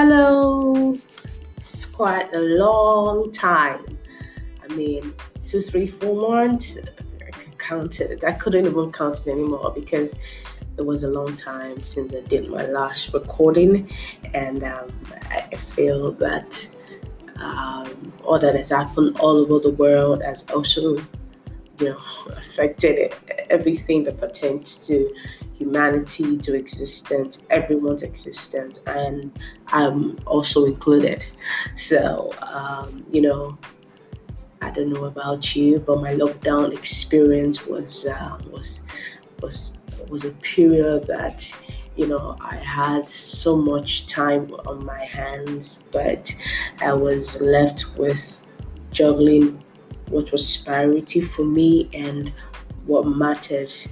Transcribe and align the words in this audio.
Hello. 0.00 0.96
It's 1.50 1.84
quite 1.84 2.32
a 2.32 2.38
long 2.38 3.32
time. 3.32 3.98
I 4.62 4.72
mean, 4.72 5.12
two, 5.42 5.60
three, 5.60 5.88
four 5.88 6.14
months. 6.14 6.78
I 7.26 7.30
can 7.32 7.52
count 7.54 8.00
it. 8.00 8.22
I 8.22 8.30
couldn't 8.30 8.66
even 8.66 8.92
count 8.92 9.26
it 9.26 9.30
anymore 9.32 9.72
because 9.74 10.14
it 10.76 10.86
was 10.86 11.02
a 11.02 11.08
long 11.08 11.34
time 11.34 11.82
since 11.82 12.14
I 12.14 12.20
did 12.20 12.48
my 12.48 12.64
last 12.66 13.12
recording, 13.12 13.92
and 14.34 14.62
um, 14.62 14.88
I 15.32 15.56
feel 15.56 16.12
that 16.12 16.68
um, 17.40 18.12
all 18.22 18.38
that 18.38 18.54
has 18.54 18.68
happened 18.68 19.18
all 19.18 19.36
over 19.36 19.58
the 19.58 19.74
world 19.74 20.22
has 20.22 20.44
also, 20.54 20.94
you 21.80 21.88
know, 21.88 21.98
affected 22.36 23.16
everything 23.50 24.04
that 24.04 24.18
pertains 24.18 24.86
to 24.86 25.12
humanity, 25.58 26.38
to 26.38 26.54
existence, 26.54 27.42
everyone's 27.50 28.02
existence, 28.02 28.78
and 28.86 29.32
I'm 29.68 30.18
also 30.26 30.66
included. 30.66 31.24
So, 31.76 32.32
um, 32.42 33.04
you 33.10 33.22
know, 33.22 33.58
I 34.62 34.70
don't 34.70 34.90
know 34.90 35.04
about 35.04 35.56
you, 35.56 35.80
but 35.80 36.00
my 36.00 36.14
lockdown 36.14 36.72
experience 36.72 37.66
was 37.66 38.06
uh, 38.06 38.38
was 38.50 38.80
was 39.42 39.74
was 40.08 40.24
a 40.24 40.32
period 40.54 41.06
that 41.06 41.50
you 41.96 42.06
know 42.06 42.36
I 42.40 42.56
had 42.56 43.08
so 43.08 43.56
much 43.56 44.06
time 44.06 44.52
on 44.66 44.84
my 44.84 45.04
hands, 45.04 45.84
but 45.90 46.34
I 46.80 46.92
was 46.92 47.40
left 47.40 47.96
with 47.96 48.40
juggling 48.90 49.62
what 50.10 50.32
was 50.32 50.56
priority 50.56 51.20
for 51.20 51.44
me 51.44 51.90
and 51.92 52.32
what 52.86 53.06
matters 53.06 53.88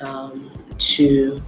um, 0.00 0.50
to 0.78 1.42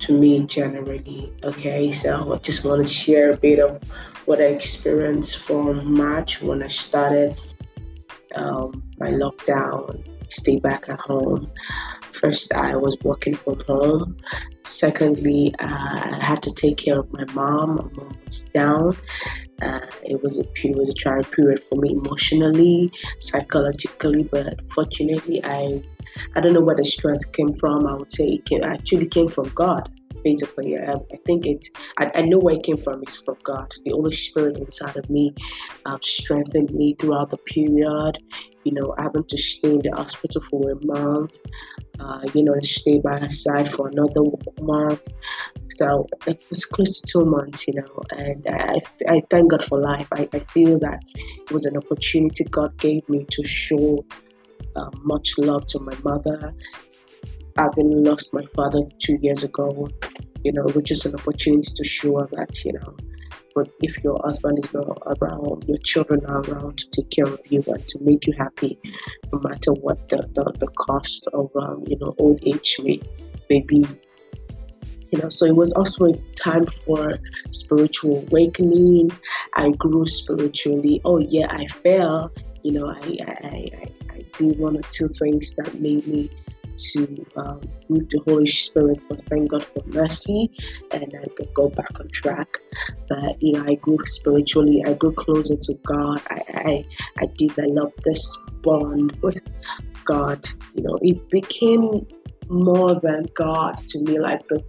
to 0.00 0.12
me 0.12 0.40
generally. 0.46 1.32
Okay, 1.42 1.92
so 1.92 2.32
I 2.32 2.38
just 2.38 2.64
want 2.64 2.86
to 2.86 2.92
share 2.92 3.32
a 3.32 3.36
bit 3.36 3.58
of 3.58 3.82
what 4.26 4.40
I 4.40 4.44
experienced 4.44 5.38
from 5.38 5.92
March 5.92 6.40
when 6.40 6.62
I 6.62 6.68
started 6.68 7.36
um, 8.34 8.82
my 8.98 9.10
lockdown, 9.10 10.04
stay 10.28 10.58
back 10.58 10.88
at 10.88 11.00
home. 11.00 11.50
First, 12.12 12.52
I 12.52 12.76
was 12.76 12.96
working 13.02 13.34
from 13.34 13.60
home. 13.60 14.16
Secondly, 14.64 15.54
I 15.60 16.18
had 16.20 16.42
to 16.42 16.52
take 16.52 16.76
care 16.76 16.98
of 16.98 17.12
my 17.12 17.24
mom. 17.32 17.76
My 17.76 18.02
mom 18.02 18.18
was 18.24 18.44
down. 18.54 18.96
Uh, 19.62 19.80
it 20.02 20.22
was 20.22 20.38
a 20.38 20.44
period, 20.44 20.88
a 20.88 20.92
trying 20.92 21.24
period 21.24 21.62
for 21.68 21.76
me 21.76 21.92
emotionally, 21.92 22.92
psychologically, 23.20 24.24
but 24.24 24.60
fortunately, 24.70 25.42
I 25.44 25.82
I 26.36 26.40
don't 26.40 26.52
know 26.52 26.60
where 26.60 26.76
the 26.76 26.84
strength 26.84 27.30
came 27.32 27.52
from. 27.52 27.86
I 27.86 27.94
would 27.94 28.12
say 28.12 28.26
it 28.28 28.44
came, 28.44 28.62
actually 28.64 29.06
came 29.06 29.28
from 29.28 29.48
God. 29.50 29.90
Basically, 30.24 30.76
I, 30.76 30.92
I 30.92 31.16
think 31.26 31.46
it. 31.46 31.66
I, 31.98 32.10
I, 32.14 32.22
know 32.22 32.38
where 32.38 32.56
it 32.56 32.64
came 32.64 32.76
from. 32.76 33.02
It's 33.02 33.22
from 33.22 33.36
God. 33.44 33.72
The 33.84 33.92
Holy 33.92 34.12
Spirit 34.12 34.58
inside 34.58 34.96
of 34.96 35.08
me 35.08 35.32
um, 35.86 36.00
strengthened 36.02 36.72
me 36.72 36.96
throughout 36.98 37.30
the 37.30 37.36
period. 37.36 38.18
You 38.64 38.72
know, 38.72 38.94
having 38.98 39.24
to 39.24 39.38
stay 39.38 39.70
in 39.70 39.80
the 39.82 39.92
hospital 39.94 40.42
for 40.50 40.72
a 40.72 40.84
month. 40.84 41.38
Uh, 42.00 42.20
you 42.34 42.42
know, 42.42 42.54
stay 42.62 42.98
by 42.98 43.18
her 43.18 43.28
side 43.28 43.72
for 43.72 43.88
another 43.88 44.22
month. 44.60 45.02
So 45.70 46.06
it 46.26 46.42
was 46.50 46.64
close 46.64 47.00
to 47.00 47.06
two 47.06 47.24
months, 47.24 47.66
you 47.68 47.74
know, 47.74 48.02
and 48.10 48.44
I, 48.48 48.80
I 49.08 49.22
thank 49.30 49.50
God 49.50 49.64
for 49.64 49.78
life. 49.78 50.08
I, 50.12 50.28
I 50.32 50.40
feel 50.40 50.78
that 50.80 51.00
it 51.16 51.52
was 51.52 51.66
an 51.66 51.76
opportunity 51.76 52.44
God 52.44 52.76
gave 52.78 53.08
me 53.08 53.26
to 53.30 53.46
show 53.46 54.04
uh, 54.78 54.90
much 55.02 55.38
love 55.38 55.66
to 55.66 55.78
my 55.80 55.94
mother. 56.04 56.54
Having 57.56 58.04
lost 58.04 58.32
my 58.32 58.44
father 58.54 58.80
two 59.00 59.18
years 59.20 59.42
ago, 59.42 59.88
you 60.44 60.52
know, 60.52 60.64
which 60.74 60.90
is 60.90 61.04
an 61.04 61.14
opportunity 61.14 61.72
to 61.74 61.84
show 61.84 62.20
her 62.20 62.28
that, 62.32 62.64
you 62.64 62.72
know, 62.74 62.96
but 63.58 63.68
if 63.82 64.04
your 64.04 64.20
husband 64.24 64.64
is 64.64 64.72
not 64.72 65.02
around, 65.20 65.64
your 65.66 65.78
children 65.78 66.24
are 66.26 66.42
around 66.42 66.78
to 66.78 66.88
take 66.90 67.10
care 67.10 67.26
of 67.26 67.40
you 67.50 67.60
and 67.66 67.88
to 67.88 67.98
make 68.02 68.24
you 68.26 68.34
happy, 68.38 68.78
no 69.32 69.40
matter 69.40 69.72
what 69.72 70.08
the, 70.08 70.18
the, 70.34 70.44
the 70.60 70.68
cost 70.68 71.26
of, 71.32 71.50
um, 71.56 71.82
you 71.88 71.98
know, 71.98 72.14
old 72.18 72.40
age 72.46 72.76
may, 72.84 73.00
may 73.50 73.60
be. 73.62 73.84
You 75.10 75.22
know, 75.22 75.28
so 75.28 75.46
it 75.46 75.56
was 75.56 75.72
also 75.72 76.04
a 76.04 76.12
time 76.36 76.66
for 76.66 77.18
spiritual 77.50 78.24
awakening. 78.28 79.10
I 79.56 79.70
grew 79.70 80.06
spiritually. 80.06 81.00
Oh 81.04 81.18
yeah, 81.18 81.48
I 81.50 81.66
fell. 81.66 82.30
You 82.68 82.74
know, 82.74 82.90
I 82.90 83.16
I, 83.26 83.70
I, 83.82 83.86
I 84.12 84.24
did 84.36 84.58
one 84.58 84.76
or 84.76 84.82
two 84.90 85.08
things 85.18 85.54
that 85.54 85.80
made 85.80 86.06
me 86.06 86.28
to 86.76 87.26
um, 87.36 87.62
move 87.88 88.10
the 88.10 88.20
Holy 88.26 88.44
Spirit, 88.44 89.00
but 89.08 89.22
thank 89.22 89.48
God 89.52 89.64
for 89.64 89.82
mercy, 89.86 90.50
and 90.92 91.10
I 91.18 91.28
could 91.34 91.48
go 91.54 91.70
back 91.70 91.98
on 91.98 92.08
track. 92.10 92.58
But 93.08 93.42
you 93.42 93.52
know, 93.52 93.64
I 93.64 93.76
grew 93.76 93.96
spiritually, 94.04 94.84
I 94.86 94.92
grew 94.92 95.12
closer 95.12 95.56
to 95.56 95.74
God. 95.86 96.20
I 96.28 96.42
I, 96.52 96.84
I 97.20 97.26
developed 97.38 98.04
this 98.04 98.36
bond 98.62 99.16
with 99.22 99.50
God. 100.04 100.46
You 100.74 100.82
know, 100.82 100.98
it 101.00 101.26
became 101.30 102.06
more 102.50 103.00
than 103.00 103.30
God 103.34 103.78
to 103.78 103.98
me, 104.00 104.18
like 104.18 104.46
the 104.48 104.62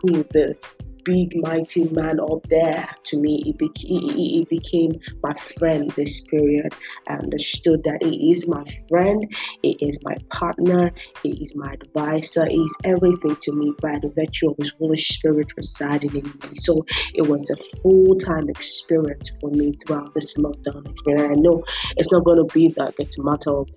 who 0.00 0.22
the 0.32 0.56
big 1.04 1.36
mighty 1.36 1.88
man 1.90 2.20
up 2.20 2.46
there 2.48 2.88
to 3.04 3.18
me. 3.18 3.42
He, 3.42 3.52
beca- 3.52 3.86
he, 3.86 4.10
he 4.12 4.44
became 4.48 4.98
my 5.22 5.34
friend 5.34 5.90
this 5.92 6.20
period. 6.26 6.74
I 7.08 7.14
understood 7.14 7.84
that 7.84 8.02
he 8.02 8.32
is 8.32 8.48
my 8.48 8.64
friend. 8.88 9.26
He 9.62 9.72
is 9.80 9.98
my 10.02 10.16
partner. 10.30 10.92
He 11.22 11.32
is 11.42 11.54
my 11.56 11.72
advisor. 11.72 12.46
He 12.46 12.62
is 12.62 12.76
everything 12.84 13.36
to 13.36 13.52
me 13.52 13.72
by 13.80 13.98
the 14.00 14.12
virtue 14.16 14.50
of 14.50 14.56
his 14.58 14.72
holy 14.78 14.96
spirit 14.96 15.52
residing 15.56 16.16
in 16.16 16.24
me. 16.24 16.56
So 16.56 16.84
it 17.14 17.28
was 17.28 17.50
a 17.50 17.56
full-time 17.82 18.48
experience 18.48 19.30
for 19.40 19.50
me 19.50 19.72
throughout 19.72 20.14
this 20.14 20.36
lockdown. 20.36 20.90
Experience 20.90 21.32
i 21.38 21.40
know 21.40 21.64
it's 21.96 22.12
not 22.12 22.24
going 22.24 22.38
to 22.38 22.54
be 22.54 22.68
that. 22.68 22.94
It's 22.98 23.18
a 23.18 23.24
matter 23.24 23.50
of 23.50 23.68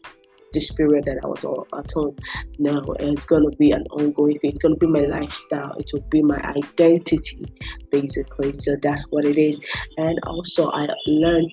this 0.53 0.71
period 0.73 1.05
that 1.05 1.19
I 1.23 1.27
was 1.27 1.43
all 1.43 1.67
at 1.77 1.91
home. 1.91 2.15
No, 2.59 2.95
it's 2.99 3.25
going 3.25 3.49
to 3.49 3.57
be 3.57 3.71
an 3.71 3.83
ongoing 3.91 4.37
thing. 4.39 4.51
It's 4.51 4.59
going 4.59 4.75
to 4.75 4.79
be 4.79 4.87
my 4.87 5.05
lifestyle. 5.05 5.73
It 5.77 5.89
will 5.93 6.07
be 6.09 6.21
my 6.21 6.37
identity, 6.37 7.45
basically. 7.91 8.53
So 8.53 8.75
that's 8.81 9.09
what 9.11 9.25
it 9.25 9.37
is. 9.37 9.59
And 9.97 10.19
also, 10.25 10.69
I 10.71 10.87
learned 11.07 11.51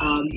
um, 0.00 0.28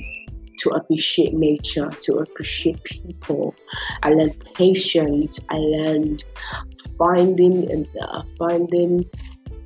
to 0.60 0.70
appreciate 0.70 1.34
nature, 1.34 1.88
to 2.02 2.18
appreciate 2.18 2.82
people. 2.84 3.54
I 4.02 4.10
learned 4.10 4.44
patience. 4.54 5.40
I 5.50 5.56
learned 5.56 6.24
finding 6.98 7.70
and 7.70 7.88
uh, 8.00 8.22
finding 8.38 9.04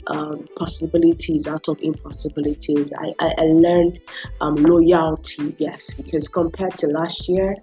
um, 0.08 0.46
possibilities 0.56 1.46
out 1.46 1.68
of 1.68 1.80
impossibilities. 1.80 2.92
I, 2.98 3.12
I, 3.20 3.34
I 3.38 3.44
learned 3.44 4.00
um, 4.40 4.56
loyalty, 4.56 5.54
yes, 5.58 5.94
because 5.94 6.28
compared 6.28 6.76
to 6.78 6.88
last 6.88 7.28
year, 7.28 7.54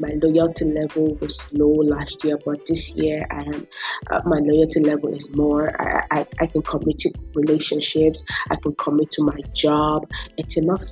my 0.00 0.12
loyalty 0.22 0.64
level 0.66 1.14
was 1.20 1.46
low 1.52 1.70
last 1.70 2.24
year, 2.24 2.38
but 2.44 2.64
this 2.66 2.92
year 2.92 3.26
I 3.30 3.42
am 3.42 3.66
uh, 4.10 4.20
my 4.24 4.38
loyalty 4.38 4.80
level 4.80 5.14
is 5.14 5.28
more. 5.30 5.80
I, 5.80 6.06
I, 6.10 6.26
I 6.40 6.46
can 6.46 6.62
commit 6.62 6.98
to 6.98 7.12
relationships. 7.34 8.24
I 8.50 8.56
can 8.56 8.74
commit 8.76 9.10
to 9.12 9.22
my 9.22 9.40
job. 9.54 10.08
It's 10.36 10.56
enough 10.56 10.84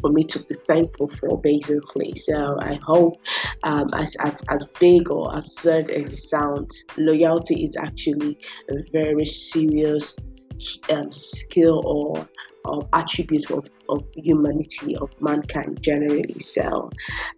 for 0.00 0.10
me 0.10 0.22
to 0.24 0.38
be 0.40 0.54
thankful 0.66 1.08
for 1.08 1.40
basically 1.40 2.14
so 2.14 2.58
i 2.60 2.74
hope 2.82 3.20
um, 3.62 3.86
as, 3.94 4.14
as, 4.20 4.42
as 4.48 4.64
big 4.78 5.10
or 5.10 5.36
absurd 5.36 5.90
as 5.90 6.12
it 6.12 6.16
sounds 6.16 6.84
loyalty 6.98 7.64
is 7.64 7.76
actually 7.76 8.38
a 8.68 8.74
very 8.92 9.24
serious 9.24 10.16
um, 10.90 11.12
skill 11.12 11.82
or 11.84 12.28
of 12.66 12.88
attributes 12.92 13.50
of, 13.50 13.68
of 13.88 14.04
humanity, 14.14 14.96
of 14.96 15.10
mankind 15.20 15.82
generally. 15.82 16.38
So 16.40 16.90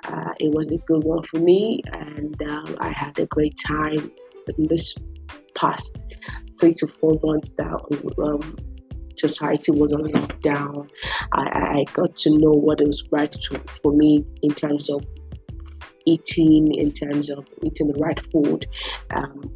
uh, 0.05 0.33
it 0.41 0.53
was 0.53 0.71
a 0.73 0.79
good 0.79 1.05
one 1.05 1.23
for 1.23 1.39
me, 1.39 1.83
and 1.93 2.41
um, 2.43 2.77
I 2.81 2.91
had 2.91 3.19
a 3.19 3.27
great 3.27 3.57
time 3.67 4.11
in 4.57 4.67
this 4.69 4.97
past 5.55 5.97
three 6.59 6.75
to 6.75 6.87
four 6.87 7.19
months 7.23 7.53
that 7.53 7.73
um, 8.23 8.57
society 9.17 9.73
was 9.73 9.93
on 9.93 10.05
lockdown. 10.05 10.89
I, 11.33 11.43
I 11.81 11.85
got 11.93 12.17
to 12.17 12.31
know 12.31 12.53
what 12.53 12.81
was 12.81 13.05
right 13.11 13.31
to, 13.31 13.59
for 13.83 13.93
me 13.93 14.25
in 14.43 14.51
terms 14.51 14.89
of 14.91 15.05
eating, 16.07 16.75
in 16.75 16.93
terms 16.93 17.29
of 17.31 17.47
eating 17.63 17.89
the 17.89 17.99
right 17.99 18.19
food, 18.33 18.67
um, 19.11 19.53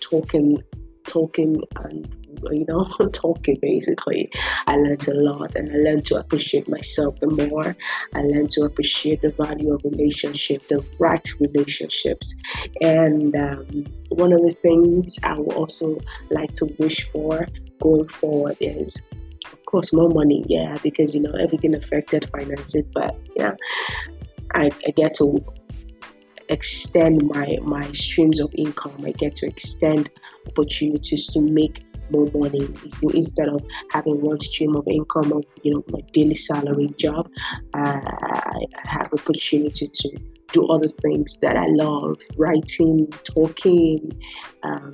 talking, 0.00 0.62
talking 1.06 1.62
and 1.76 2.08
you 2.50 2.64
know, 2.66 2.84
talking 3.12 3.58
basically. 3.60 4.30
I 4.66 4.76
learned 4.76 5.08
a 5.08 5.14
lot 5.14 5.54
and 5.54 5.70
I 5.70 5.76
learned 5.76 6.04
to 6.06 6.18
appreciate 6.18 6.68
myself 6.68 7.18
the 7.20 7.28
more. 7.28 7.76
I 8.14 8.22
learned 8.22 8.50
to 8.52 8.62
appreciate 8.62 9.22
the 9.22 9.30
value 9.30 9.74
of 9.74 9.82
relationship, 9.84 10.66
the 10.68 10.84
right 10.98 11.26
relationships. 11.40 12.34
And 12.80 13.34
um, 13.36 13.86
one 14.10 14.32
of 14.32 14.42
the 14.42 14.56
things 14.62 15.18
I 15.22 15.38
would 15.38 15.54
also 15.54 15.98
like 16.30 16.52
to 16.54 16.66
wish 16.78 17.08
for 17.10 17.46
going 17.80 18.08
forward 18.08 18.56
is 18.60 19.00
of 19.52 19.64
course 19.66 19.92
more 19.92 20.08
money 20.08 20.42
yeah 20.48 20.78
because 20.82 21.14
you 21.14 21.20
know 21.20 21.32
everything 21.32 21.74
affected 21.74 22.28
finances 22.30 22.84
but 22.94 23.14
yeah 23.36 23.54
I, 24.54 24.70
I 24.86 24.90
get 24.92 25.14
to 25.16 25.44
extend 26.48 27.22
my 27.26 27.56
my 27.62 27.90
streams 27.92 28.40
of 28.40 28.52
income 28.56 28.96
i 29.04 29.12
get 29.12 29.34
to 29.34 29.46
extend 29.46 30.10
opportunities 30.46 31.28
to 31.28 31.40
make 31.40 31.84
more 32.10 32.28
money 32.34 32.68
instead 33.14 33.48
of 33.48 33.62
having 33.90 34.20
one 34.20 34.40
stream 34.40 34.76
of 34.76 34.86
income 34.88 35.32
of 35.32 35.44
you 35.62 35.74
know 35.74 35.84
my 35.88 36.00
daily 36.12 36.34
salary 36.34 36.88
job. 36.98 37.28
Uh, 37.74 38.00
I 38.04 38.64
have 38.84 39.12
opportunity 39.12 39.88
to 39.92 40.18
do 40.52 40.66
other 40.66 40.88
things 40.88 41.38
that 41.40 41.56
I 41.56 41.66
love: 41.68 42.20
writing, 42.36 43.08
talking. 43.24 44.12
Um, 44.62 44.92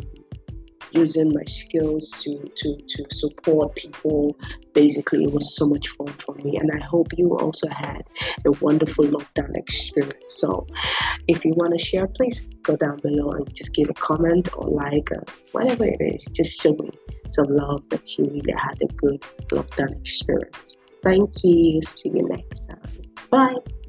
using 0.93 1.33
my 1.33 1.45
skills 1.45 2.11
to, 2.23 2.39
to, 2.57 2.77
to 2.77 3.05
support 3.11 3.75
people. 3.77 4.37
Basically, 4.73 5.25
it 5.25 5.33
was 5.33 5.57
so 5.57 5.67
much 5.67 5.89
fun 5.89 6.09
for 6.09 6.35
me. 6.37 6.57
And 6.57 6.71
I 6.73 6.85
hope 6.85 7.09
you 7.17 7.37
also 7.39 7.69
had 7.69 8.03
a 8.47 8.53
wonderful 8.61 9.05
lockdown 9.05 9.55
experience. 9.57 10.15
So, 10.29 10.67
if 11.29 11.45
you 11.45 11.53
want 11.57 11.79
to 11.79 11.85
share, 11.85 12.07
please 12.07 12.41
go 12.63 12.77
down 12.77 12.99
below 12.99 13.31
and 13.33 13.55
just 13.55 13.75
give 13.75 13.91
a 13.91 13.95
comment 13.95 14.49
or 14.57 14.69
like, 14.69 15.11
uh, 15.13 15.21
whatever 15.53 15.85
it 15.85 16.01
is. 16.01 16.25
Just 16.33 16.61
show 16.61 16.73
me 16.75 16.91
some 17.33 17.47
love 17.49 17.89
that 17.91 18.19
you 18.19 18.25
really 18.25 18.55
had 18.57 18.79
a 18.83 18.93
good 18.95 19.21
lockdown 19.51 19.99
experience. 20.01 20.77
Thank 21.03 21.31
you. 21.43 21.81
See 21.83 22.11
you 22.11 22.29
next 22.29 22.69
time. 22.69 22.79
Bye. 23.31 23.82